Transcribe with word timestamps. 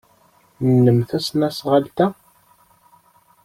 Nnem 0.73 0.99
tesnasɣalt-a? 1.09 2.07